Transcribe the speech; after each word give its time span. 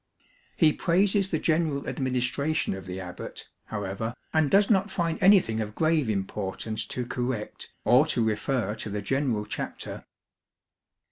He 0.57 0.73
praises 0.73 1.29
the 1.29 1.37
general 1.37 1.87
administration 1.87 2.73
of 2.73 2.87
the 2.87 2.99
abbot, 2.99 3.47
however, 3.65 4.15
and 4.33 4.49
does 4.49 4.67
not 4.67 4.89
find 4.89 5.21
anything 5.21 5.61
of 5.61 5.75
grave 5.75 6.09
importance 6.09 6.87
to 6.87 7.05
correct 7.05 7.71
or 7.85 8.07
to 8.07 8.23
refer 8.25 8.73
to 8.73 8.89
the 8.89 9.03
General 9.03 9.45
Chapter. 9.45 10.07